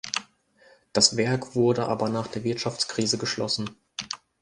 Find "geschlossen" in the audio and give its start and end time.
3.19-3.69